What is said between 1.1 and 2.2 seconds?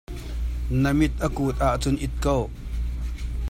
a kuut ahcun it